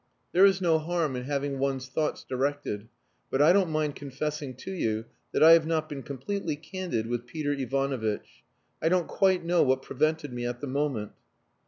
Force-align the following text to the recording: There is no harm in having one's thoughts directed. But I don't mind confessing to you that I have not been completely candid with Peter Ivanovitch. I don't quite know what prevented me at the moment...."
There 0.31 0.47
is 0.47 0.61
no 0.61 0.79
harm 0.79 1.15
in 1.15 1.25
having 1.25 1.59
one's 1.59 1.87
thoughts 1.87 2.23
directed. 2.23 2.87
But 3.29 3.39
I 3.39 3.53
don't 3.53 3.69
mind 3.69 3.95
confessing 3.95 4.55
to 4.55 4.71
you 4.71 5.05
that 5.31 5.43
I 5.43 5.51
have 5.51 5.67
not 5.67 5.87
been 5.87 6.01
completely 6.01 6.55
candid 6.55 7.05
with 7.05 7.27
Peter 7.27 7.51
Ivanovitch. 7.51 8.43
I 8.81 8.89
don't 8.89 9.05
quite 9.07 9.45
know 9.45 9.61
what 9.61 9.83
prevented 9.83 10.33
me 10.33 10.43
at 10.47 10.59
the 10.59 10.65
moment...." 10.65 11.11